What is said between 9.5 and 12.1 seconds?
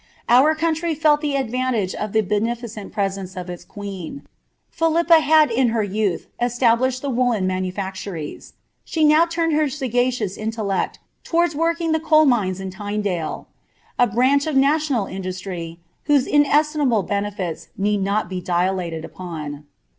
her sagacious intellect towards working the